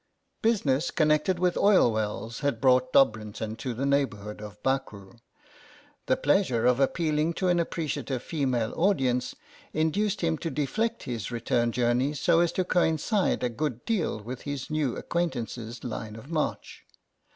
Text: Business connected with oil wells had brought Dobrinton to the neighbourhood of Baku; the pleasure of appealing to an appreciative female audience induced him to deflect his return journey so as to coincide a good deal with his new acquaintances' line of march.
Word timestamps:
Business 0.41 0.89
connected 0.89 1.37
with 1.37 1.55
oil 1.55 1.91
wells 1.93 2.39
had 2.39 2.59
brought 2.59 2.91
Dobrinton 2.91 3.55
to 3.57 3.75
the 3.75 3.85
neighbourhood 3.85 4.41
of 4.41 4.57
Baku; 4.63 5.13
the 6.07 6.17
pleasure 6.17 6.65
of 6.65 6.79
appealing 6.79 7.33
to 7.35 7.49
an 7.49 7.59
appreciative 7.59 8.23
female 8.23 8.73
audience 8.75 9.35
induced 9.73 10.21
him 10.21 10.39
to 10.39 10.49
deflect 10.49 11.03
his 11.03 11.29
return 11.29 11.71
journey 11.71 12.15
so 12.15 12.39
as 12.39 12.51
to 12.53 12.63
coincide 12.65 13.43
a 13.43 13.49
good 13.49 13.85
deal 13.85 14.19
with 14.19 14.41
his 14.41 14.71
new 14.71 14.95
acquaintances' 14.97 15.83
line 15.83 16.15
of 16.15 16.31
march. 16.31 16.83